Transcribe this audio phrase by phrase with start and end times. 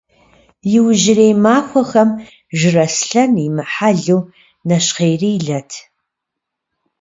[0.75, 2.09] Иужьрей махуэхэм
[2.57, 4.21] Жыраслъэн имыхьэлу
[4.67, 5.71] нэщхъейрилэт.